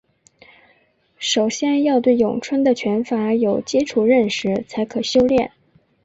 [1.19, 5.51] 首先要对咏春的拳法有基础认识才可修练。